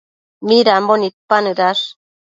[0.47, 1.83] Midambo nidpanëdash?